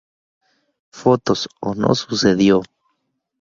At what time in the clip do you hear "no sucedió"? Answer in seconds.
1.75-2.63